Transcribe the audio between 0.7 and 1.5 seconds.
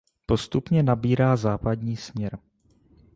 nabírá